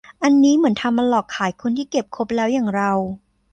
[0.23, 2.91] อันนี้เหมือนทำมาหลอกขายคนที่เก็บครบแล้วอย่างเรา